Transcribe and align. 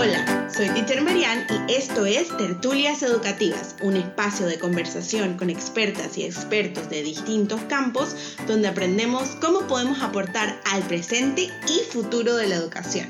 Hola, 0.00 0.48
soy 0.48 0.68
Teacher 0.68 1.02
Marian 1.02 1.44
y 1.66 1.72
esto 1.72 2.06
es 2.06 2.28
Tertulias 2.36 3.02
Educativas, 3.02 3.74
un 3.82 3.96
espacio 3.96 4.46
de 4.46 4.56
conversación 4.56 5.36
con 5.36 5.50
expertas 5.50 6.16
y 6.16 6.22
expertos 6.22 6.88
de 6.88 7.02
distintos 7.02 7.60
campos 7.62 8.14
donde 8.46 8.68
aprendemos 8.68 9.30
cómo 9.40 9.66
podemos 9.66 10.00
aportar 10.00 10.60
al 10.66 10.84
presente 10.84 11.50
y 11.66 11.80
futuro 11.90 12.36
de 12.36 12.46
la 12.46 12.54
educación. 12.54 13.08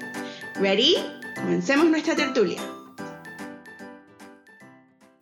¿Ready? 0.55 0.96
Comencemos 1.37 1.91
nuestra 1.91 2.16
tertulia. 2.16 2.62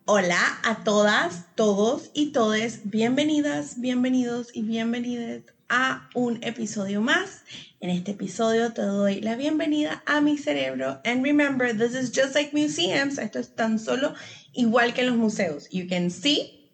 Hola 0.05 0.39
a 0.63 0.85
todas, 0.85 1.53
todos 1.55 2.11
y 2.13 2.31
todes, 2.31 2.89
bienvenidas, 2.89 3.81
bienvenidos 3.81 4.51
y 4.53 4.61
bienvenidas 4.61 5.56
a 5.69 6.09
un 6.13 6.43
episodio 6.43 7.01
más. 7.01 7.43
En 7.79 7.89
este 7.89 8.11
episodio 8.11 8.73
te 8.73 8.81
doy 8.81 9.21
la 9.21 9.35
bienvenida 9.35 10.01
a 10.05 10.21
mi 10.21 10.37
cerebro. 10.37 11.01
And 11.05 11.23
remember, 11.23 11.75
this 11.77 11.93
is 11.93 12.11
just 12.11 12.35
like 12.35 12.53
museums. 12.53 13.17
Esto 13.17 13.39
es 13.39 13.55
tan 13.55 13.79
solo 13.79 14.13
igual 14.53 14.93
que 14.93 15.01
en 15.01 15.07
los 15.07 15.17
museos. 15.17 15.67
You 15.69 15.87
can 15.87 16.09
see, 16.09 16.69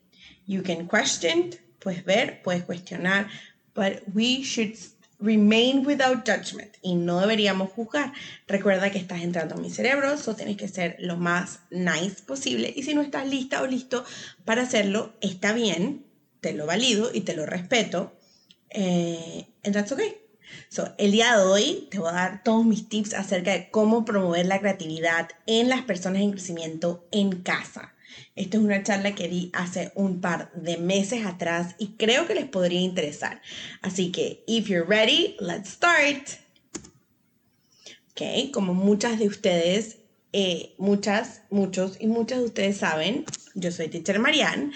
you 0.46 0.64
can 0.64 0.88
question, 0.88 1.56
puedes 1.80 2.06
ver, 2.06 2.42
puedes 2.44 2.64
cuestionar, 2.64 3.28
but 3.74 4.02
we 4.14 4.44
should 4.44 4.78
remain 5.20 5.86
without 5.86 6.26
judgment 6.26 6.76
y 6.82 6.96
no 6.96 7.20
deberíamos 7.20 7.72
juzgar. 7.72 8.14
Recuerda 8.48 8.92
que 8.92 9.00
estás 9.00 9.22
entrando 9.22 9.56
a 9.56 9.58
mi 9.58 9.70
cerebro, 9.70 10.18
so 10.18 10.36
tienes 10.36 10.58
que 10.58 10.68
ser 10.68 10.98
lo 11.00 11.18
más 11.18 11.60
nice 11.70 12.22
posible 12.26 12.74
y 12.76 12.84
si 12.84 12.94
no 12.94 13.02
estás 13.02 13.28
lista 13.28 13.62
o 13.62 13.68
listo 13.68 14.04
para 14.46 14.64
hacerlo, 14.64 15.14
está 15.22 15.54
bien, 15.54 16.06
te 16.42 16.54
lo 16.54 16.66
valido 16.66 17.10
y 17.14 17.22
te 17.22 17.36
lo 17.36 17.46
respeto 17.46 18.14
eh, 18.74 19.46
and 19.64 19.74
that's 19.74 19.92
okay. 19.92 20.18
So, 20.70 20.94
el 20.98 21.12
día 21.12 21.38
de 21.38 21.44
hoy 21.44 21.88
te 21.92 22.00
voy 22.00 22.10
a 22.10 22.14
dar 22.14 22.44
todos 22.44 22.66
mis 22.66 22.90
tips 22.90 23.14
acerca 23.14 23.52
de 23.52 23.70
cómo 23.70 24.06
promover 24.06 24.46
la 24.46 24.60
creatividad 24.60 25.30
en 25.46 25.70
las 25.70 25.84
personas 25.84 26.22
en 26.22 26.32
crecimiento 26.32 27.08
en 27.12 27.42
casa. 27.42 27.94
Esta 28.36 28.58
es 28.58 28.64
una 28.64 28.84
charla 28.84 29.16
que 29.16 29.28
di 29.28 29.52
hace 29.54 29.92
un 29.96 30.22
par 30.22 30.52
de 30.54 30.78
meses 30.78 31.26
atrás 31.26 31.76
y 31.78 31.90
creo 31.98 32.28
que 32.28 32.36
les 32.36 32.46
podría 32.46 32.82
interesar. 32.82 33.42
Así 33.82 34.12
que, 34.12 34.44
if 34.48 34.68
you're 34.68 34.86
ready, 34.86 35.36
let's 35.40 35.70
start. 35.70 36.30
Ok, 38.12 38.52
como 38.52 38.74
muchas 38.74 39.20
de 39.20 39.28
ustedes, 39.28 39.98
eh, 40.34 40.74
muchas, 40.78 41.42
muchos 41.50 41.98
y 42.00 42.08
muchas 42.08 42.40
de 42.40 42.46
ustedes 42.46 42.78
saben, 42.78 43.26
yo 43.56 43.72
soy 43.72 43.88
Teacher 43.88 44.20
Marianne 44.20 44.72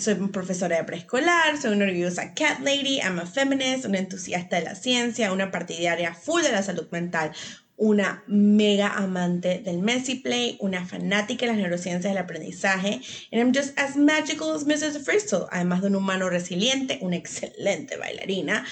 soy 0.00 0.14
profesora 0.14 0.76
de 0.76 0.84
preescolar, 0.84 1.60
soy 1.60 1.72
una 1.72 1.86
orgullosa 1.86 2.34
cat 2.34 2.60
lady, 2.60 2.98
I'm 2.98 3.18
a 3.18 3.26
feminist, 3.26 3.84
una 3.84 3.98
entusiasta 3.98 4.56
de 4.56 4.62
la 4.62 4.74
ciencia, 4.74 5.32
una 5.32 5.50
partidaria 5.50 6.14
full 6.14 6.42
de 6.42 6.52
la 6.52 6.62
salud 6.62 6.86
mental, 6.90 7.32
una 7.76 8.22
mega 8.26 8.88
amante 8.96 9.60
del 9.64 9.78
messy 9.78 10.16
play, 10.16 10.56
una 10.60 10.86
fanática 10.86 11.46
de 11.46 11.52
las 11.52 11.60
neurociencias 11.60 12.14
del 12.14 12.18
aprendizaje, 12.18 13.00
and 13.32 13.40
I'm 13.40 13.52
just 13.52 13.78
as 13.78 13.96
magical 13.96 14.54
as 14.54 14.64
Mrs. 14.64 15.04
Bristol, 15.04 15.46
además 15.50 15.82
de 15.82 15.88
un 15.88 15.96
humano 15.96 16.30
resiliente, 16.30 16.98
una 17.02 17.16
excelente 17.16 17.96
bailarina, 17.96 18.64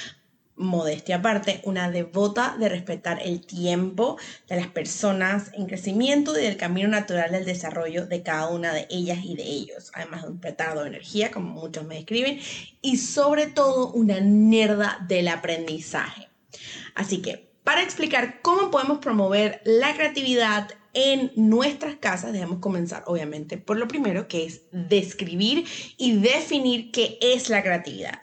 modestia 0.57 1.17
aparte, 1.17 1.61
una 1.65 1.91
devota 1.91 2.57
de 2.59 2.69
respetar 2.69 3.21
el 3.23 3.45
tiempo 3.45 4.17
de 4.49 4.57
las 4.57 4.69
personas 4.69 5.51
en 5.55 5.67
crecimiento 5.67 6.39
y 6.39 6.43
del 6.43 6.57
camino 6.57 6.89
natural 6.89 7.33
del 7.33 7.45
desarrollo 7.45 8.07
de 8.07 8.23
cada 8.23 8.49
una 8.49 8.73
de 8.73 8.87
ellas 8.91 9.19
y 9.25 9.37
de 9.37 9.45
ellos, 9.45 9.91
además 9.95 10.23
de 10.23 10.29
un 10.29 10.39
petardo 10.39 10.83
de 10.83 10.89
energía, 10.89 11.31
como 11.31 11.51
muchos 11.51 11.85
me 11.85 11.97
describen, 11.97 12.41
y 12.81 12.97
sobre 12.99 13.47
todo 13.47 13.93
una 13.93 14.21
nerda 14.21 15.05
del 15.09 15.29
aprendizaje. 15.29 16.29
Así 16.95 17.19
que, 17.19 17.53
para 17.65 17.83
explicar 17.83 18.41
cómo 18.43 18.71
podemos 18.71 18.99
promover 18.99 19.61
la 19.65 19.95
creatividad 19.95 20.71
en 20.93 21.33
nuestras 21.35 21.97
casas, 21.97 22.33
debemos 22.33 22.61
comenzar 22.61 23.03
obviamente 23.07 23.59
por 23.59 23.77
lo 23.79 23.89
primero, 23.89 24.29
que 24.29 24.45
es 24.45 24.63
describir 24.71 25.67
y 25.97 26.19
definir 26.19 26.93
qué 26.93 27.19
es 27.21 27.49
la 27.49 27.63
creatividad. 27.63 28.21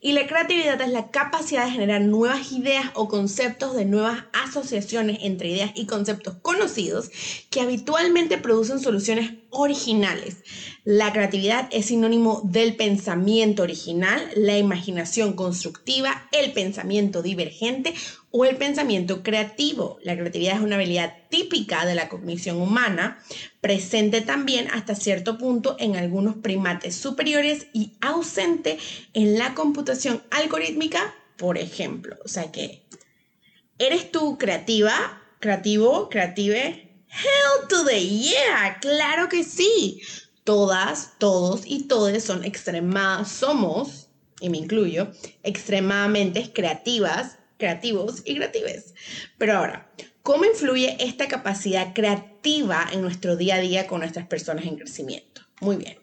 Y 0.00 0.12
la 0.12 0.28
creatividad 0.28 0.80
es 0.80 0.90
la 0.90 1.10
capacidad 1.10 1.64
de 1.64 1.72
generar 1.72 2.02
nuevas 2.02 2.52
ideas 2.52 2.86
o 2.94 3.08
conceptos 3.08 3.74
de 3.74 3.84
nuevas 3.84 4.24
asociaciones 4.32 5.18
entre 5.22 5.48
ideas 5.48 5.72
y 5.74 5.86
conceptos 5.86 6.36
conocidos 6.40 7.10
que 7.50 7.60
habitualmente 7.60 8.38
producen 8.38 8.78
soluciones 8.78 9.32
originales. 9.50 10.38
La 10.84 11.12
creatividad 11.12 11.68
es 11.70 11.86
sinónimo 11.86 12.42
del 12.44 12.76
pensamiento 12.76 13.62
original, 13.62 14.22
la 14.36 14.56
imaginación 14.56 15.34
constructiva, 15.34 16.28
el 16.32 16.52
pensamiento 16.52 17.22
divergente 17.22 17.94
o 18.30 18.44
el 18.44 18.56
pensamiento 18.56 19.22
creativo. 19.22 19.98
La 20.02 20.16
creatividad 20.16 20.56
es 20.56 20.62
una 20.62 20.76
habilidad 20.76 21.14
típica 21.30 21.84
de 21.86 21.94
la 21.94 22.08
cognición 22.08 22.60
humana, 22.60 23.18
presente 23.60 24.20
también 24.20 24.68
hasta 24.72 24.94
cierto 24.94 25.38
punto 25.38 25.76
en 25.78 25.96
algunos 25.96 26.36
primates 26.36 26.94
superiores 26.94 27.66
y 27.72 27.92
ausente 28.00 28.78
en 29.14 29.38
la 29.38 29.54
computación 29.54 30.22
algorítmica, 30.30 31.14
por 31.36 31.58
ejemplo. 31.58 32.16
O 32.24 32.28
sea 32.28 32.50
que, 32.50 32.82
¿eres 33.78 34.10
tú 34.10 34.38
creativa? 34.38 35.22
¿Creativo? 35.40 36.08
¿Creative? 36.08 36.87
Hell 37.10 37.68
to 37.68 37.84
the 37.84 38.00
yeah, 38.00 38.78
claro 38.80 39.28
que 39.28 39.44
sí. 39.44 40.00
Todas, 40.44 41.18
todos 41.18 41.62
y 41.66 41.84
todes 41.84 42.24
son 42.24 42.44
extremas, 42.44 43.30
somos, 43.30 44.08
y 44.40 44.48
me 44.48 44.58
incluyo, 44.58 45.12
extremadamente 45.42 46.52
creativas, 46.52 47.38
creativos 47.58 48.22
y 48.24 48.36
creatives. 48.36 48.94
Pero 49.36 49.58
ahora, 49.58 49.90
¿cómo 50.22 50.44
influye 50.44 50.96
esta 51.00 51.28
capacidad 51.28 51.92
creativa 51.92 52.86
en 52.92 53.02
nuestro 53.02 53.36
día 53.36 53.56
a 53.56 53.60
día 53.60 53.86
con 53.86 54.00
nuestras 54.00 54.26
personas 54.26 54.64
en 54.64 54.76
crecimiento? 54.76 55.42
Muy 55.60 55.76
bien. 55.76 55.98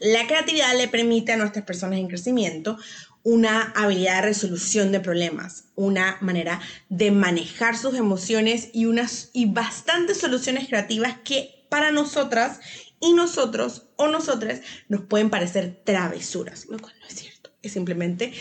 La 0.00 0.26
creatividad 0.26 0.76
le 0.76 0.88
permite 0.88 1.32
a 1.32 1.36
nuestras 1.36 1.64
personas 1.64 2.00
en 2.00 2.08
crecimiento 2.08 2.76
una 3.24 3.72
habilidad 3.76 4.16
de 4.16 4.28
resolución 4.28 4.92
de 4.92 5.00
problemas, 5.00 5.64
una 5.74 6.16
manera 6.20 6.60
de 6.88 7.10
manejar 7.10 7.76
sus 7.76 7.94
emociones 7.94 8.70
y 8.72 8.86
unas 8.86 9.30
y 9.32 9.46
bastantes 9.46 10.18
soluciones 10.18 10.68
creativas 10.68 11.16
que 11.24 11.66
para 11.68 11.92
nosotras 11.92 12.60
y 13.00 13.12
nosotros 13.14 13.86
o 13.96 14.08
nosotras 14.08 14.60
nos 14.88 15.02
pueden 15.02 15.30
parecer 15.30 15.82
travesuras, 15.84 16.66
lo 16.66 16.78
cual 16.78 16.94
no 17.00 17.06
es 17.06 17.14
cierto. 17.14 17.50
Es 17.62 17.72
simplemente 17.72 18.32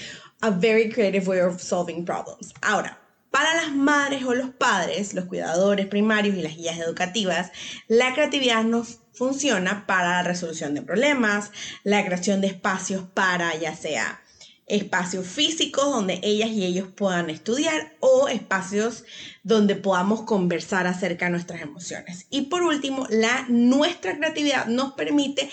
a 0.41 0.49
very 0.49 0.89
creative 0.89 1.27
way 1.27 1.39
of 1.39 1.61
solving 1.61 2.03
problems. 2.03 2.53
Ahora, 2.61 2.99
para 3.29 3.55
las 3.55 3.73
madres 3.73 4.23
o 4.23 4.33
los 4.33 4.49
padres, 4.49 5.13
los 5.13 5.25
cuidadores 5.25 5.87
primarios 5.87 6.35
y 6.35 6.41
las 6.41 6.57
guías 6.57 6.79
educativas, 6.79 7.51
la 7.87 8.13
creatividad 8.13 8.63
nos 8.63 8.99
funciona 9.13 9.85
para 9.87 10.09
la 10.09 10.23
resolución 10.23 10.73
de 10.73 10.81
problemas, 10.81 11.51
la 11.83 12.03
creación 12.05 12.41
de 12.41 12.47
espacios 12.47 13.03
para 13.13 13.55
ya 13.55 13.75
sea 13.75 14.21
espacios 14.67 15.27
físicos 15.27 15.85
donde 15.85 16.19
ellas 16.23 16.49
y 16.49 16.65
ellos 16.65 16.87
puedan 16.95 17.29
estudiar 17.29 17.95
o 17.99 18.27
espacios 18.27 19.03
donde 19.43 19.75
podamos 19.75 20.23
conversar 20.23 20.87
acerca 20.87 21.25
de 21.25 21.31
nuestras 21.31 21.61
emociones. 21.61 22.27
Y 22.29 22.43
por 22.43 22.63
último, 22.63 23.07
la, 23.09 23.45
nuestra 23.49 24.17
creatividad 24.17 24.67
nos 24.67 24.93
permite 24.93 25.49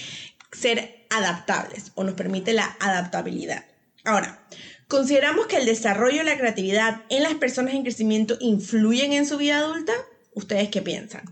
ser 0.53 1.07
adaptables 1.11 1.93
o 1.95 2.05
nos 2.05 2.15
permite 2.15 2.53
la 2.53 2.77
adaptabilidad. 2.81 3.65
Ahora, 4.05 4.47
¿consideramos 4.87 5.47
que 5.47 5.57
el 5.57 5.67
desarrollo 5.67 6.19
de 6.19 6.25
la 6.25 6.39
creatividad 6.39 7.03
en 7.09 7.23
las 7.23 7.35
personas 7.35 7.75
en 7.75 7.83
crecimiento 7.83 8.37
influyen 8.41 9.13
en 9.13 9.27
su 9.27 9.37
vida 9.37 9.59
adulta? 9.59 9.93
¿Ustedes 10.35 10.69
qué 10.69 10.83
piensan? 10.83 11.23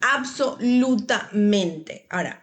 Absolutamente. 0.00 2.06
Ahora, 2.10 2.41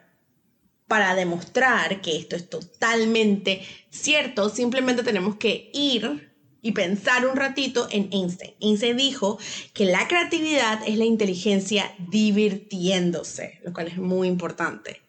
para 0.89 1.13
demostrar 1.15 2.01
que 2.01 2.17
esto 2.17 2.35
es 2.35 2.49
totalmente 2.49 3.61
cierto, 3.91 4.49
simplemente 4.49 5.03
tenemos 5.03 5.35
que 5.35 5.69
ir 5.71 6.33
y 6.61 6.71
pensar 6.71 7.27
un 7.27 7.37
ratito 7.37 7.87
en 7.91 8.09
Einstein. 8.11 8.55
Einstein 8.59 8.97
dijo 8.97 9.37
que 9.73 9.85
la 9.85 10.07
creatividad 10.07 10.81
es 10.85 10.97
la 10.97 11.05
inteligencia 11.05 11.93
divirtiéndose, 12.09 13.61
lo 13.63 13.71
cual 13.71 13.87
es 13.87 13.97
muy 13.97 14.27
importante. 14.27 15.01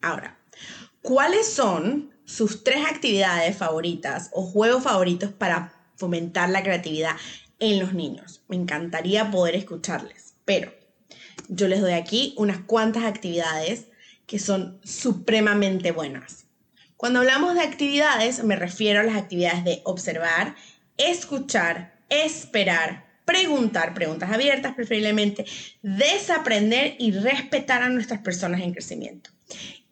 Ahora, 0.00 0.38
¿cuáles 1.02 1.52
son 1.52 2.14
sus 2.24 2.62
tres 2.62 2.86
actividades 2.86 3.56
favoritas 3.56 4.30
o 4.32 4.42
juegos 4.42 4.84
favoritos 4.84 5.32
para 5.32 5.74
fomentar 5.96 6.48
la 6.50 6.62
creatividad 6.62 7.16
en 7.58 7.80
los 7.80 7.94
niños? 7.94 8.42
Me 8.48 8.54
encantaría 8.54 9.32
poder 9.32 9.56
escucharles, 9.56 10.36
pero 10.44 10.79
yo 11.48 11.68
les 11.68 11.80
doy 11.80 11.92
aquí 11.92 12.34
unas 12.36 12.58
cuantas 12.58 13.04
actividades 13.04 13.86
que 14.26 14.38
son 14.38 14.78
supremamente 14.84 15.90
buenas. 15.92 16.46
Cuando 16.96 17.20
hablamos 17.20 17.54
de 17.54 17.62
actividades, 17.62 18.44
me 18.44 18.56
refiero 18.56 19.00
a 19.00 19.02
las 19.02 19.16
actividades 19.16 19.64
de 19.64 19.80
observar, 19.84 20.54
escuchar, 20.96 21.94
esperar, 22.08 23.06
preguntar, 23.24 23.94
preguntas 23.94 24.30
abiertas 24.30 24.74
preferiblemente, 24.74 25.46
desaprender 25.82 26.96
y 26.98 27.12
respetar 27.12 27.82
a 27.82 27.88
nuestras 27.88 28.20
personas 28.20 28.60
en 28.60 28.72
crecimiento. 28.72 29.30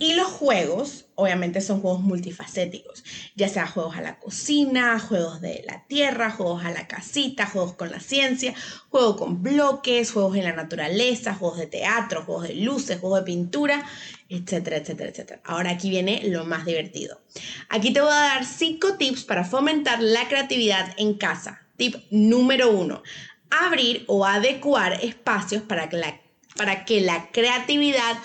Y 0.00 0.14
los 0.14 0.28
juegos 0.28 1.06
obviamente 1.16 1.60
son 1.60 1.80
juegos 1.80 2.00
multifacéticos, 2.00 3.02
ya 3.34 3.48
sea 3.48 3.66
juegos 3.66 3.96
a 3.96 4.00
la 4.00 4.20
cocina, 4.20 5.00
juegos 5.00 5.40
de 5.40 5.64
la 5.66 5.84
tierra, 5.88 6.30
juegos 6.30 6.64
a 6.64 6.70
la 6.70 6.86
casita, 6.86 7.46
juegos 7.46 7.74
con 7.74 7.90
la 7.90 7.98
ciencia, 7.98 8.54
juegos 8.90 9.16
con 9.16 9.42
bloques, 9.42 10.12
juegos 10.12 10.36
en 10.36 10.44
la 10.44 10.52
naturaleza, 10.52 11.34
juegos 11.34 11.58
de 11.58 11.66
teatro, 11.66 12.22
juegos 12.22 12.46
de 12.46 12.54
luces, 12.54 13.00
juegos 13.00 13.18
de 13.18 13.24
pintura, 13.24 13.84
etcétera, 14.28 14.76
etcétera, 14.76 15.10
etcétera. 15.10 15.40
Ahora 15.44 15.70
aquí 15.70 15.90
viene 15.90 16.22
lo 16.28 16.44
más 16.44 16.64
divertido. 16.64 17.20
Aquí 17.68 17.92
te 17.92 18.00
voy 18.00 18.12
a 18.12 18.14
dar 18.14 18.44
cinco 18.44 18.94
tips 18.94 19.24
para 19.24 19.42
fomentar 19.42 20.00
la 20.00 20.28
creatividad 20.28 20.94
en 20.98 21.14
casa. 21.14 21.66
Tip 21.76 21.96
número 22.12 22.70
uno, 22.70 23.02
abrir 23.50 24.04
o 24.06 24.24
adecuar 24.24 25.04
espacios 25.04 25.62
para 25.62 25.88
que 25.88 25.96
la, 25.96 26.20
para 26.56 26.84
que 26.84 27.00
la 27.00 27.32
creatividad 27.32 28.16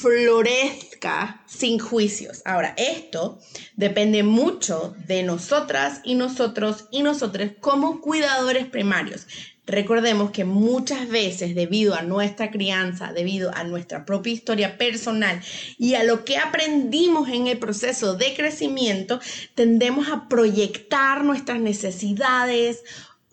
florezca 0.00 1.42
sin 1.46 1.78
juicios. 1.78 2.42
Ahora, 2.44 2.74
esto 2.76 3.38
depende 3.76 4.22
mucho 4.22 4.94
de 5.06 5.22
nosotras 5.22 6.00
y 6.04 6.14
nosotros 6.14 6.86
y 6.90 7.02
nosotros 7.02 7.52
como 7.60 8.00
cuidadores 8.00 8.66
primarios. 8.66 9.26
Recordemos 9.66 10.30
que 10.30 10.44
muchas 10.44 11.08
veces 11.08 11.54
debido 11.54 11.94
a 11.94 12.02
nuestra 12.02 12.50
crianza, 12.50 13.12
debido 13.14 13.54
a 13.54 13.64
nuestra 13.64 14.04
propia 14.04 14.34
historia 14.34 14.76
personal 14.76 15.40
y 15.78 15.94
a 15.94 16.04
lo 16.04 16.24
que 16.24 16.36
aprendimos 16.36 17.30
en 17.30 17.46
el 17.46 17.58
proceso 17.58 18.14
de 18.14 18.34
crecimiento, 18.34 19.20
tendemos 19.54 20.08
a 20.08 20.28
proyectar 20.28 21.24
nuestras 21.24 21.60
necesidades 21.60 22.82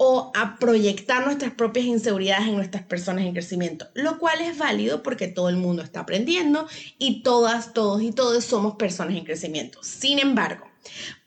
o 0.04 0.32
a 0.34 0.58
proyectar 0.58 1.24
nuestras 1.24 1.54
propias 1.54 1.86
inseguridades 1.86 2.48
en 2.48 2.56
nuestras 2.56 2.82
personas 2.82 3.24
en 3.24 3.34
crecimiento, 3.34 3.88
lo 3.94 4.18
cual 4.18 4.42
es 4.42 4.58
válido 4.58 5.04
porque 5.04 5.28
todo 5.28 5.48
el 5.48 5.58
mundo 5.58 5.84
está 5.84 6.00
aprendiendo 6.00 6.68
y 6.98 7.22
todas, 7.22 7.72
todos 7.74 8.02
y 8.02 8.12
todos 8.12 8.44
somos 8.44 8.78
personas 8.78 9.16
en 9.16 9.26
crecimiento. 9.26 9.78
Sin 9.84 10.18
embargo, 10.18 10.66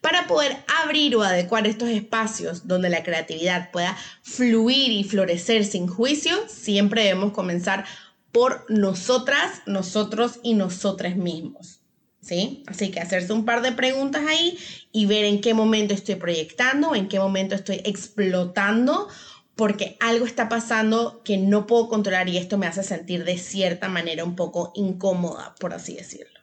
para 0.01 0.27
poder 0.27 0.57
abrir 0.83 1.15
o 1.15 1.23
adecuar 1.23 1.69
estos 1.69 1.89
espacios 1.89 2.67
donde 2.67 2.91
la 2.91 3.05
creatividad 3.05 3.71
pueda 3.71 3.97
fluir 4.23 4.91
y 4.91 5.05
florecer 5.05 5.65
sin 5.65 5.87
juicio, 5.87 6.35
siempre 6.49 7.05
debemos 7.05 7.33
comenzar 7.33 7.85
por 8.33 8.67
nosotras, 8.69 9.63
nosotros 9.67 10.41
y 10.43 10.55
nosotras 10.55 11.15
mismos. 11.15 11.84
¿Sí? 12.25 12.63
Así 12.67 12.91
que 12.91 13.01
hacerse 13.01 13.33
un 13.33 13.45
par 13.45 13.63
de 13.63 13.73
preguntas 13.73 14.23
ahí 14.27 14.59
y 14.93 15.07
ver 15.07 15.25
en 15.25 15.41
qué 15.41 15.55
momento 15.55 15.95
estoy 15.95 16.17
proyectando, 16.17 16.95
en 16.95 17.09
qué 17.09 17.19
momento 17.19 17.55
estoy 17.55 17.81
explotando, 17.85 19.09
porque 19.55 19.97
algo 20.01 20.27
está 20.27 20.49
pasando 20.49 21.23
que 21.23 21.37
no 21.37 21.67
puedo 21.67 21.89
controlar 21.89 22.29
y 22.29 22.39
esto 22.39 22.59
me 22.59 22.67
hace 22.67 22.83
sentir 22.83 23.25
de 23.25 23.39
cierta 23.39 23.89
manera 23.89 24.25
un 24.25 24.35
poco 24.35 24.73
incómoda, 24.75 25.55
por 25.61 25.75
así 25.75 25.95
decirlo. 25.95 26.41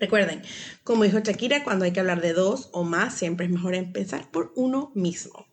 Recuerden, 0.00 0.42
como 0.82 1.04
dijo 1.04 1.20
Shakira, 1.20 1.62
cuando 1.62 1.84
hay 1.84 1.92
que 1.92 2.00
hablar 2.00 2.20
de 2.20 2.32
dos 2.32 2.68
o 2.72 2.82
más, 2.82 3.14
siempre 3.14 3.46
es 3.46 3.52
mejor 3.52 3.74
empezar 3.74 4.30
por 4.30 4.52
uno 4.56 4.90
mismo. 4.94 5.46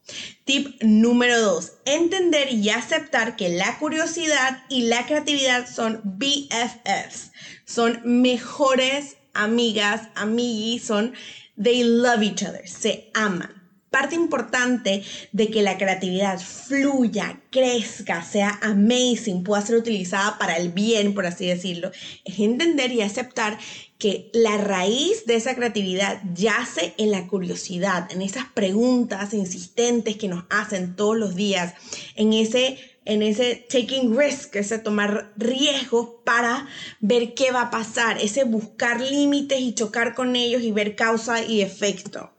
Tip 0.46 0.82
número 0.82 1.40
dos, 1.40 1.74
entender 1.86 2.52
y 2.52 2.70
aceptar 2.70 3.36
que 3.36 3.50
la 3.50 3.78
curiosidad 3.78 4.64
y 4.68 4.84
la 4.84 5.06
creatividad 5.06 5.68
son 5.70 6.02
BFFs, 6.04 7.32
son 7.66 8.02
mejores 8.04 9.18
amigas, 9.34 10.10
amiguis, 10.16 10.84
son 10.84 11.14
they 11.62 11.84
love 11.84 12.24
each 12.24 12.44
other, 12.44 12.68
se 12.68 13.10
aman. 13.14 13.62
Parte 13.90 14.16
importante 14.16 15.04
de 15.34 15.50
que 15.50 15.62
la 15.62 15.78
creatividad 15.78 16.40
fluya, 16.40 17.42
crezca, 17.50 18.24
sea 18.24 18.58
amazing, 18.62 19.44
pueda 19.44 19.62
ser 19.62 19.76
utilizada 19.76 20.38
para 20.38 20.56
el 20.56 20.70
bien, 20.70 21.14
por 21.14 21.26
así 21.26 21.46
decirlo, 21.48 21.92
es 22.24 22.40
entender 22.40 22.94
y 22.94 23.02
aceptar 23.02 23.58
que 23.98 24.32
la 24.34 24.58
raíz 24.58 25.26
de 25.26 25.36
esa 25.36 25.56
creatividad 25.56 26.22
yace 26.34 26.96
en 26.98 27.12
la 27.12 27.28
curiosidad, 27.28 28.10
en 28.12 28.22
esas 28.22 28.46
preguntas 28.46 29.34
insistentes 29.34 30.16
que 30.16 30.30
nos 30.30 30.46
hacen 30.50 30.96
todos 30.96 31.18
los 31.18 31.36
días, 31.36 31.74
en 32.16 32.32
ese 32.32 32.80
en 33.06 33.24
ese 33.24 33.66
taking 33.70 34.18
risk, 34.18 34.56
ese 34.56 34.78
tomar 34.78 35.34
riesgos 35.38 36.10
para 36.24 36.68
ver 37.00 37.34
qué 37.34 37.52
va 37.52 37.64
a 37.64 37.72
pasar, 37.72 38.20
ese 38.20 38.44
buscar 38.44 39.02
límites 39.02 39.60
y 39.60 39.74
chocar 39.74 40.14
con 40.14 40.36
ellos 40.36 40.62
y 40.62 40.72
ver 40.72 40.96
causa 40.96 41.44
y 41.44 41.62
efecto. 41.62 42.32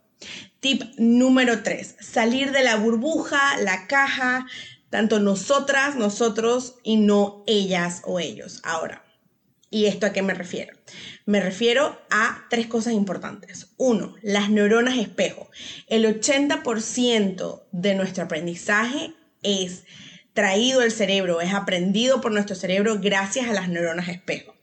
Tip 0.59 0.81
número 0.97 1.61
3, 1.61 1.97
salir 1.99 2.51
de 2.51 2.63
la 2.63 2.77
burbuja, 2.77 3.57
la 3.57 3.87
caja, 3.87 4.45
tanto 4.89 5.19
nosotras, 5.19 5.95
nosotros 5.97 6.75
y 6.83 6.95
no 6.95 7.43
ellas 7.47 8.01
o 8.05 8.21
ellos. 8.21 8.61
Ahora, 8.63 9.03
¿y 9.69 9.87
esto 9.87 10.05
a 10.05 10.13
qué 10.13 10.21
me 10.21 10.33
refiero? 10.33 10.77
Me 11.25 11.41
refiero 11.41 11.99
a 12.09 12.45
tres 12.49 12.67
cosas 12.67 12.93
importantes. 12.93 13.73
Uno, 13.75 14.15
las 14.21 14.49
neuronas 14.49 14.97
espejo. 14.97 15.49
El 15.87 16.05
80% 16.05 17.63
de 17.73 17.95
nuestro 17.95 18.23
aprendizaje 18.23 19.13
es 19.41 19.83
traído 20.33 20.81
el 20.81 20.91
cerebro, 20.91 21.41
es 21.41 21.53
aprendido 21.53 22.21
por 22.21 22.31
nuestro 22.31 22.55
cerebro 22.55 22.99
gracias 22.99 23.47
a 23.47 23.53
las 23.53 23.69
neuronas 23.69 24.09
espejo. 24.09 24.53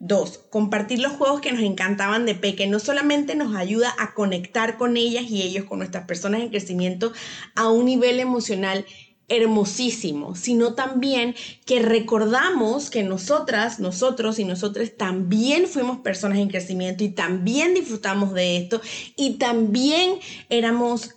Dos, 0.00 0.38
compartir 0.50 1.00
los 1.00 1.12
juegos 1.12 1.40
que 1.40 1.50
nos 1.50 1.62
encantaban 1.62 2.24
de 2.24 2.36
peque 2.36 2.68
no 2.68 2.78
solamente 2.78 3.34
nos 3.34 3.56
ayuda 3.56 3.92
a 3.98 4.14
conectar 4.14 4.76
con 4.78 4.96
ellas 4.96 5.24
y 5.28 5.42
ellos, 5.42 5.64
con 5.64 5.78
nuestras 5.78 6.06
personas 6.06 6.40
en 6.40 6.50
crecimiento 6.50 7.12
a 7.56 7.68
un 7.68 7.86
nivel 7.86 8.20
emocional 8.20 8.86
hermosísimo, 9.28 10.34
sino 10.34 10.74
también 10.74 11.34
que 11.66 11.80
recordamos 11.80 12.88
que 12.88 13.02
nosotras, 13.02 13.78
nosotros 13.78 14.38
y 14.38 14.44
nosotros 14.44 14.96
también 14.96 15.66
fuimos 15.66 15.98
personas 15.98 16.38
en 16.38 16.48
crecimiento 16.48 17.04
y 17.04 17.10
también 17.10 17.74
disfrutamos 17.74 18.32
de 18.32 18.56
esto 18.56 18.80
y 19.16 19.34
también 19.34 20.18
éramos 20.48 21.14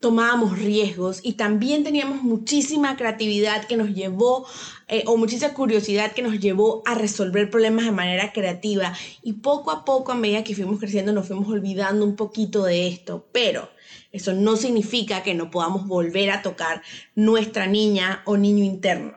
tomábamos 0.00 0.58
riesgos 0.58 1.20
y 1.22 1.32
también 1.32 1.82
teníamos 1.82 2.22
muchísima 2.22 2.96
creatividad 2.96 3.64
que 3.66 3.76
nos 3.76 3.94
llevó, 3.94 4.46
eh, 4.86 5.02
o 5.06 5.16
muchísima 5.16 5.54
curiosidad 5.54 6.12
que 6.12 6.22
nos 6.22 6.38
llevó 6.38 6.82
a 6.86 6.94
resolver 6.94 7.50
problemas 7.50 7.84
de 7.84 7.92
manera 7.92 8.32
creativa. 8.32 8.94
Y 9.22 9.34
poco 9.34 9.70
a 9.70 9.84
poco, 9.84 10.12
a 10.12 10.14
medida 10.14 10.44
que 10.44 10.54
fuimos 10.54 10.78
creciendo, 10.78 11.12
nos 11.12 11.26
fuimos 11.26 11.48
olvidando 11.48 12.04
un 12.04 12.16
poquito 12.16 12.64
de 12.64 12.88
esto. 12.88 13.26
Pero 13.32 13.68
eso 14.12 14.32
no 14.32 14.56
significa 14.56 15.22
que 15.22 15.34
no 15.34 15.50
podamos 15.50 15.86
volver 15.86 16.30
a 16.30 16.42
tocar 16.42 16.82
nuestra 17.14 17.66
niña 17.66 18.22
o 18.24 18.36
niño 18.36 18.64
interno. 18.64 19.16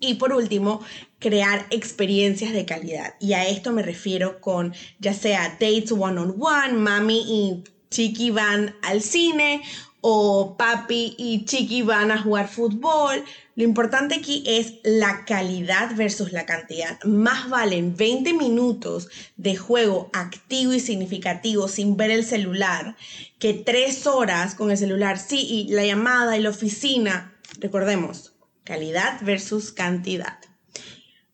Y 0.00 0.14
por 0.14 0.32
último, 0.32 0.80
crear 1.18 1.66
experiencias 1.70 2.52
de 2.52 2.64
calidad. 2.64 3.14
Y 3.18 3.32
a 3.32 3.48
esto 3.48 3.72
me 3.72 3.82
refiero 3.82 4.40
con 4.40 4.72
ya 5.00 5.12
sea 5.12 5.58
dates 5.60 5.90
one 5.90 6.20
on 6.20 6.36
one, 6.38 6.74
mami 6.74 7.24
y 7.26 7.64
Chiqui 7.90 8.30
van 8.30 8.74
al 8.82 9.02
cine 9.02 9.62
o 10.00 10.56
papi 10.56 11.14
y 11.18 11.44
Chiqui 11.44 11.82
van 11.82 12.10
a 12.10 12.22
jugar 12.22 12.48
fútbol. 12.48 13.24
Lo 13.56 13.64
importante 13.64 14.14
aquí 14.14 14.44
es 14.46 14.74
la 14.84 15.24
calidad 15.24 15.96
versus 15.96 16.32
la 16.32 16.46
cantidad. 16.46 17.02
Más 17.02 17.48
valen 17.48 17.96
20 17.96 18.34
minutos 18.34 19.08
de 19.36 19.56
juego 19.56 20.10
activo 20.12 20.74
y 20.74 20.80
significativo 20.80 21.66
sin 21.66 21.96
ver 21.96 22.12
el 22.12 22.24
celular 22.24 22.96
que 23.38 23.54
3 23.54 24.06
horas 24.06 24.54
con 24.54 24.70
el 24.70 24.78
celular. 24.78 25.18
Sí, 25.18 25.40
y 25.40 25.72
la 25.72 25.84
llamada 25.84 26.36
y 26.36 26.42
la 26.42 26.50
oficina. 26.50 27.34
Recordemos, 27.58 28.34
calidad 28.62 29.18
versus 29.22 29.72
cantidad. 29.72 30.38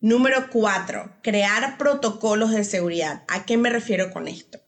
Número 0.01 0.49
4. 0.51 1.17
Crear 1.23 1.77
protocolos 1.77 2.53
de 2.53 2.65
seguridad. 2.65 3.25
¿A 3.29 3.45
qué 3.45 3.57
me 3.57 3.71
refiero 3.71 4.11
con 4.11 4.29
esto? 4.29 4.64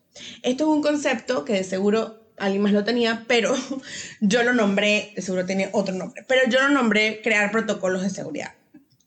Esto 0.47 0.62
es 0.62 0.76
un 0.76 0.81
concepto 0.81 1.45
que 1.45 1.55
de 1.55 1.65
seguro 1.65 2.31
alguien 2.37 2.62
más 2.62 2.71
lo 2.73 2.85
tenía, 2.85 3.25
pero 3.26 3.53
yo 4.21 4.45
lo 4.45 4.55
nombré, 4.55 5.12
de 5.17 5.21
seguro 5.21 5.45
tiene 5.45 5.71
otro 5.73 5.93
nombre, 5.93 6.25
pero 6.29 6.43
yo 6.49 6.61
lo 6.61 6.69
nombré 6.69 7.21
crear 7.21 7.50
protocolos 7.50 8.03
de 8.03 8.11
seguridad. 8.11 8.55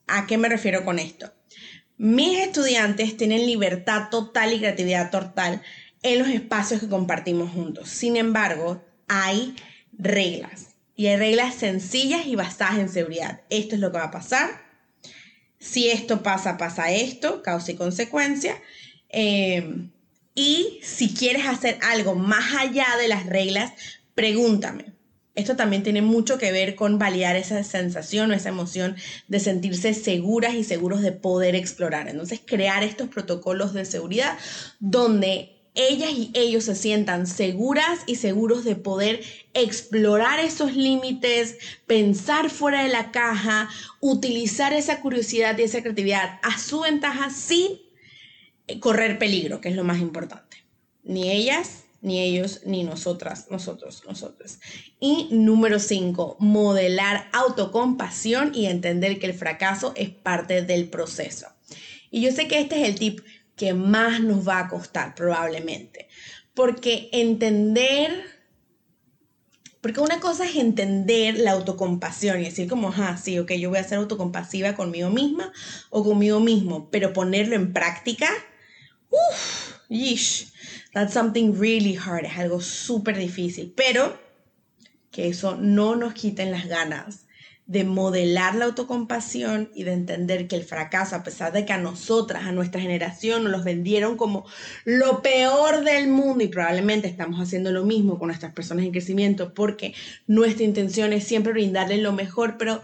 ¿A 0.05 0.27
qué 0.27 0.37
me 0.37 0.49
refiero 0.49 0.83
con 0.83 0.99
esto? 0.99 1.31
Mis 1.97 2.39
estudiantes 2.39 3.15
tienen 3.15 3.45
libertad 3.45 4.09
total 4.11 4.51
y 4.51 4.59
creatividad 4.59 5.11
total 5.11 5.61
en 6.03 6.19
los 6.19 6.27
espacios 6.27 6.81
que 6.81 6.89
compartimos 6.89 7.51
juntos. 7.51 7.87
Sin 7.87 8.17
embargo, 8.17 8.83
hay 9.07 9.55
reglas 9.97 10.75
y 10.97 11.07
hay 11.07 11.15
reglas 11.15 11.55
sencillas 11.55 12.25
y 12.25 12.35
basadas 12.35 12.79
en 12.79 12.89
seguridad. 12.89 13.43
Esto 13.49 13.75
es 13.75 13.81
lo 13.81 13.93
que 13.93 13.99
va 13.99 14.05
a 14.05 14.11
pasar. 14.11 14.49
Si 15.57 15.89
esto 15.89 16.21
pasa, 16.21 16.57
pasa 16.57 16.91
esto, 16.91 17.41
causa 17.43 17.71
y 17.71 17.75
consecuencia. 17.75 18.61
Eh, 19.07 19.89
y 20.39 20.79
si 20.81 21.13
quieres 21.13 21.45
hacer 21.45 21.77
algo 21.81 22.15
más 22.15 22.55
allá 22.55 22.87
de 22.97 23.09
las 23.09 23.25
reglas, 23.25 23.73
pregúntame. 24.15 24.93
Esto 25.35 25.57
también 25.57 25.83
tiene 25.83 26.01
mucho 26.01 26.37
que 26.37 26.53
ver 26.53 26.75
con 26.75 26.97
validar 26.97 27.35
esa 27.35 27.61
sensación 27.65 28.31
o 28.31 28.33
esa 28.33 28.47
emoción 28.47 28.95
de 29.27 29.41
sentirse 29.41 29.93
seguras 29.93 30.53
y 30.53 30.63
seguros 30.63 31.01
de 31.01 31.11
poder 31.11 31.55
explorar. 31.55 32.07
Entonces, 32.07 32.39
crear 32.45 32.83
estos 32.83 33.09
protocolos 33.09 33.73
de 33.73 33.83
seguridad 33.83 34.37
donde 34.79 35.57
ellas 35.75 36.11
y 36.11 36.31
ellos 36.33 36.63
se 36.63 36.75
sientan 36.75 37.27
seguras 37.27 37.99
y 38.05 38.15
seguros 38.15 38.63
de 38.63 38.77
poder 38.77 39.19
explorar 39.53 40.39
esos 40.39 40.73
límites, 40.73 41.57
pensar 41.85 42.49
fuera 42.49 42.83
de 42.83 42.89
la 42.89 43.11
caja, 43.11 43.69
utilizar 43.99 44.71
esa 44.71 45.01
curiosidad 45.01 45.57
y 45.57 45.63
esa 45.63 45.81
creatividad 45.81 46.39
a 46.43 46.57
su 46.57 46.79
ventaja 46.79 47.29
sin 47.29 47.88
correr 48.79 49.17
peligro, 49.17 49.61
que 49.61 49.69
es 49.69 49.75
lo 49.75 49.83
más 49.83 49.99
importante. 49.99 50.57
Ni 51.03 51.31
ellas, 51.31 51.83
ni 52.01 52.19
ellos, 52.19 52.61
ni 52.65 52.83
nosotras, 52.83 53.47
nosotros, 53.49 54.03
nosotros. 54.07 54.59
Y 54.99 55.29
número 55.31 55.79
cinco, 55.79 56.37
modelar 56.39 57.29
autocompasión 57.33 58.51
y 58.53 58.67
entender 58.67 59.19
que 59.19 59.25
el 59.25 59.33
fracaso 59.33 59.93
es 59.95 60.09
parte 60.09 60.61
del 60.61 60.89
proceso. 60.89 61.47
Y 62.11 62.21
yo 62.21 62.31
sé 62.31 62.47
que 62.47 62.59
este 62.59 62.81
es 62.81 62.87
el 62.87 62.99
tip 62.99 63.21
que 63.55 63.73
más 63.73 64.21
nos 64.21 64.47
va 64.47 64.59
a 64.59 64.67
costar 64.69 65.15
probablemente, 65.15 66.07
porque 66.53 67.09
entender, 67.11 68.23
porque 69.81 69.99
una 69.99 70.21
cosa 70.21 70.45
es 70.45 70.55
entender 70.55 71.37
la 71.37 71.51
autocompasión 71.51 72.39
y 72.39 72.45
decir 72.45 72.69
como, 72.69 72.93
ah, 72.95 73.17
sí, 73.17 73.37
ok, 73.37 73.51
yo 73.53 73.69
voy 73.69 73.79
a 73.79 73.83
ser 73.83 73.97
autocompasiva 73.97 74.75
conmigo 74.75 75.09
misma 75.09 75.51
o 75.89 76.03
conmigo 76.05 76.39
mismo, 76.39 76.89
pero 76.89 77.11
ponerlo 77.11 77.55
en 77.55 77.73
práctica, 77.73 78.29
uff, 79.09 79.79
yeesh, 79.89 80.51
that's 80.93 81.13
something 81.13 81.53
really 81.53 81.95
hard, 81.95 82.25
es 82.25 82.37
algo 82.37 82.61
súper 82.61 83.17
difícil, 83.17 83.73
pero 83.75 84.19
que 85.11 85.27
eso 85.27 85.55
no 85.55 85.95
nos 85.95 86.13
quiten 86.13 86.51
las 86.51 86.67
ganas 86.67 87.25
de 87.69 87.83
modelar 87.83 88.55
la 88.55 88.65
autocompasión 88.65 89.69
y 89.75 89.83
de 89.83 89.93
entender 89.93 90.47
que 90.47 90.55
el 90.55 90.63
fracaso, 90.63 91.15
a 91.15 91.21
pesar 91.21 91.53
de 91.53 91.65
que 91.65 91.73
a 91.73 91.77
nosotras, 91.77 92.47
a 92.47 92.51
nuestra 92.51 92.81
generación, 92.81 93.43
nos 93.43 93.51
los 93.51 93.63
vendieron 93.63 94.17
como 94.17 94.47
lo 94.85 95.21
peor 95.21 95.83
del 95.83 96.07
mundo 96.07 96.43
y 96.43 96.47
probablemente 96.47 97.07
estamos 97.07 97.39
haciendo 97.39 97.71
lo 97.71 97.83
mismo 97.83 98.17
con 98.17 98.29
nuestras 98.29 98.53
personas 98.53 98.85
en 98.85 98.91
crecimiento 98.91 99.53
porque 99.53 99.93
nuestra 100.25 100.65
intención 100.65 101.13
es 101.13 101.25
siempre 101.25 101.53
brindarles 101.53 101.99
lo 101.99 102.11
mejor, 102.11 102.57
pero 102.57 102.81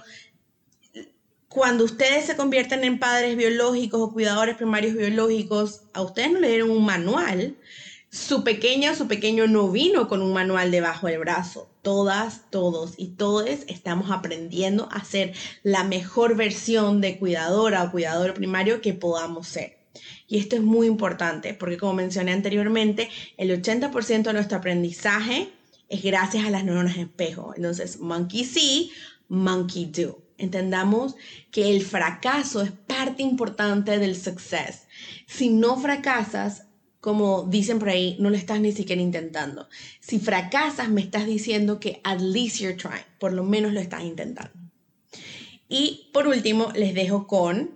cuando 1.56 1.86
ustedes 1.86 2.26
se 2.26 2.36
convierten 2.36 2.84
en 2.84 3.00
padres 3.00 3.38
biológicos 3.38 4.02
o 4.02 4.12
cuidadores 4.12 4.58
primarios 4.58 4.94
biológicos, 4.94 5.84
a 5.94 6.02
ustedes 6.02 6.34
no 6.34 6.42
le 6.42 6.50
dieron 6.50 6.70
un 6.70 6.84
manual 6.84 7.56
su 8.12 8.44
pequeña 8.44 8.92
o 8.92 8.96
su 8.96 9.08
pequeño 9.08 9.48
no 9.48 9.72
vino 9.72 10.10
con 10.10 10.22
un 10.22 10.34
manual 10.34 10.70
debajo 10.70 11.08
del 11.08 11.20
brazo. 11.20 11.70
Todas, 11.82 12.52
todos 12.52 12.96
y 12.98 13.12
todos 13.12 13.46
estamos 13.68 14.12
aprendiendo 14.12 14.90
a 14.92 15.06
ser 15.06 15.32
la 15.64 15.86
mejor 15.86 16.36
versión 16.36 17.00
de 17.00 17.18
cuidadora 17.18 17.84
o 17.84 17.92
cuidador 17.92 18.34
primario 18.34 18.82
que 18.82 18.94
podamos 18.94 19.48
ser. 19.48 19.78
Y 20.28 20.40
esto 20.40 20.58
es 20.58 20.62
muy 20.62 20.88
importante 20.88 21.54
porque 21.54 21.78
como 21.78 21.94
mencioné 21.94 22.34
anteriormente, 22.34 23.10
el 23.38 23.50
80% 23.50 24.24
de 24.24 24.34
nuestro 24.34 24.58
aprendizaje 24.58 25.54
es 25.88 26.04
gracias 26.04 26.46
a 26.46 26.50
las 26.50 26.66
neuronas 26.66 26.98
espejo. 26.98 27.54
Entonces, 27.56 28.02
monkey 28.02 28.44
see, 28.44 28.92
monkey 29.30 29.86
do. 29.86 30.25
Entendamos 30.38 31.16
que 31.52 31.70
el 31.70 31.82
fracaso 31.82 32.62
es 32.62 32.72
parte 32.72 33.24
importante 33.24 34.00
del 34.00 34.16
success. 34.16 34.88
Si 35.28 35.50
no 35.50 35.78
fracasas, 35.78 36.68
como 37.00 37.44
dicen 37.44 37.80
por 37.80 37.90
ahí, 37.90 38.18
no 38.20 38.30
lo 38.30 38.36
estás 38.36 38.60
ni 38.60 38.72
siquiera 38.72 39.02
intentando. 39.02 39.70
Si 40.00 40.20
fracasas, 40.20 40.90
me 40.90 41.02
estás 41.02 41.26
diciendo 41.26 41.80
que 41.80 42.02
at 42.04 42.20
least 42.20 42.58
you're 42.58 42.76
trying, 42.76 43.06
por 43.20 43.32
lo 43.32 43.44
menos 43.44 43.74
lo 43.74 43.80
estás 43.80 44.04
intentando. 44.04 44.52
Y 45.70 46.10
por 46.14 46.28
último, 46.28 46.72
les 46.76 46.94
dejo 46.94 47.28
con 47.28 47.76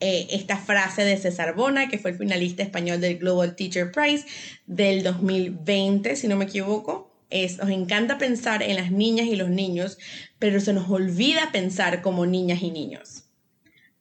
eh, 0.00 0.26
esta 0.30 0.56
frase 0.56 1.04
de 1.04 1.16
César 1.16 1.54
Bona, 1.54 1.88
que 1.88 1.98
fue 1.98 2.10
el 2.10 2.18
finalista 2.18 2.62
español 2.62 3.00
del 3.00 3.18
Global 3.18 3.54
Teacher 3.54 3.92
Prize 3.92 4.26
del 4.66 5.04
2020, 5.04 6.16
si 6.16 6.26
no 6.26 6.36
me 6.36 6.46
equivoco. 6.46 7.11
Es, 7.32 7.58
nos 7.58 7.70
encanta 7.70 8.18
pensar 8.18 8.62
en 8.62 8.76
las 8.76 8.92
niñas 8.92 9.26
y 9.26 9.36
los 9.36 9.48
niños, 9.48 9.98
pero 10.38 10.60
se 10.60 10.72
nos 10.72 10.88
olvida 10.90 11.50
pensar 11.50 12.02
como 12.02 12.26
niñas 12.26 12.62
y 12.62 12.70
niños. 12.70 13.24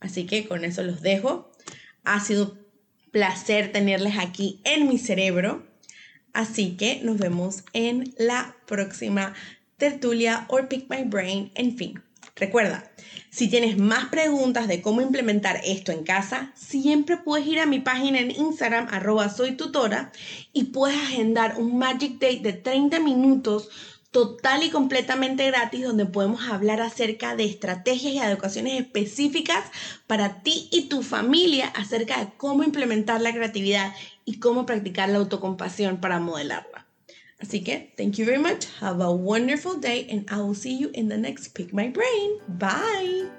Así 0.02 0.26
que 0.26 0.48
con 0.48 0.66
eso 0.66 0.84
los 0.84 1.02
dejo. 1.02 1.52
Ha 2.04 2.20
sido 2.20 2.58
placer 3.12 3.72
tenerles 3.72 4.18
aquí 4.20 4.60
en 4.66 4.88
mi 4.90 4.98
cerebro. 4.98 5.66
Así 6.34 6.76
que 6.76 7.02
nos 7.04 7.18
vemos 7.18 7.64
en 7.74 8.14
la 8.18 8.56
próxima 8.66 9.34
tertulia 9.78 10.46
o 10.50 10.68
Pick 10.68 10.90
My 10.90 11.04
Brain. 11.04 11.52
En 11.56 11.78
fin, 11.78 12.02
recuerda, 12.42 12.92
si 13.30 13.48
tienes 13.50 13.78
más 13.78 14.10
preguntas 14.10 14.68
de 14.68 14.82
cómo 14.82 15.00
implementar 15.00 15.62
esto 15.64 15.92
en 15.92 16.04
casa, 16.04 16.52
siempre 16.56 17.18
puedes 17.18 17.46
ir 17.46 17.60
a 17.60 17.68
mi 17.68 17.80
página 17.80 18.20
en 18.20 18.32
Instagram, 18.32 18.88
arroba 18.90 19.30
soy 19.30 19.52
tutora, 19.52 20.12
y 20.52 20.66
puedes 20.66 20.98
agendar 20.98 21.58
un 21.60 21.78
Magic 21.78 22.14
Date 22.14 22.42
de 22.42 22.54
30 22.54 23.00
minutos 23.00 23.70
total 24.10 24.64
y 24.64 24.72
completamente 24.72 25.46
gratis 25.46 25.84
donde 25.84 26.08
podemos 26.08 26.50
hablar 26.50 26.82
acerca 26.82 27.36
de 27.36 27.46
estrategias 27.46 28.14
y 28.14 28.20
educaciones 28.20 28.82
específicas 28.82 29.64
para 30.08 30.42
ti 30.42 30.68
y 30.72 30.90
tu 30.90 31.04
familia 31.04 31.68
acerca 31.68 32.20
de 32.20 32.32
cómo 32.38 32.64
implementar 32.64 33.22
la 33.22 33.34
creatividad 33.34 33.94
y 34.26 34.40
cómo 34.40 34.66
practicar 34.66 35.10
la 35.10 35.20
autocompasión 35.20 36.02
para 36.02 36.20
modelarla. 36.20 36.91
Así 37.42 37.64
que, 37.64 37.92
thank 37.98 38.18
you 38.18 38.26
very 38.26 38.38
much. 38.38 38.68
Have 38.80 39.02
a 39.02 39.12
wonderful 39.12 39.80
day 39.80 40.08
and 40.10 40.26
I 40.30 40.42
will 40.42 40.56
see 40.56 40.78
you 40.78 40.92
in 40.94 41.10
the 41.10 41.18
next 41.18 41.50
Pick 41.56 41.74
My 41.74 41.90
Brain. 41.90 42.38
Bye. 42.48 43.30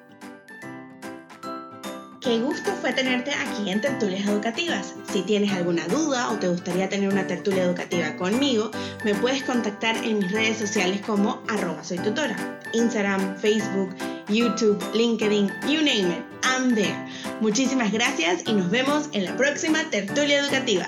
Qué 2.20 2.38
gusto 2.38 2.72
fue 2.80 2.92
tenerte 2.92 3.32
aquí 3.32 3.68
en 3.68 3.80
Tertulias 3.80 4.26
Educativas. 4.26 4.94
Si 5.12 5.22
tienes 5.22 5.50
alguna 5.52 5.86
duda 5.88 6.30
o 6.30 6.38
te 6.38 6.48
gustaría 6.48 6.88
tener 6.88 7.08
una 7.08 7.26
tertulia 7.26 7.64
educativa 7.64 8.16
conmigo, 8.16 8.70
me 9.04 9.12
puedes 9.14 9.42
contactar 9.42 9.96
en 9.96 10.20
mis 10.20 10.30
redes 10.30 10.58
sociales 10.58 11.00
como 11.00 11.42
arroba 11.48 11.82
soy 11.82 11.98
tutora. 11.98 12.60
Instagram, 12.74 13.36
Facebook, 13.38 13.90
YouTube, 14.28 14.78
LinkedIn, 14.94 15.50
you 15.68 15.82
name 15.82 16.12
it, 16.12 16.24
I'm 16.44 16.74
there. 16.74 16.96
Muchísimas 17.40 17.92
gracias 17.92 18.44
y 18.46 18.52
nos 18.52 18.70
vemos 18.70 19.08
en 19.12 19.24
la 19.24 19.36
próxima 19.36 19.82
tertulia 19.90 20.38
educativa. 20.38 20.86